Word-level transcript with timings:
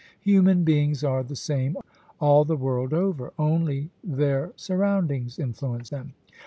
Human 0.21 0.63
beings 0.63 1.03
are 1.03 1.21
the 1.21 1.35
same 1.35 1.77
all 2.19 2.43
the 2.43 2.55
world 2.57 2.91
over; 2.91 3.33
only 3.37 3.91
their 4.03 4.51
surroundings 4.55 5.37
influence 5.37 5.91
them. 5.91 6.15